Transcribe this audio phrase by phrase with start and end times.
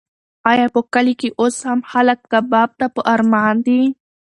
[0.51, 3.81] ایا په کلي کې اوس هم خلک کباب ته په ارمان دي؟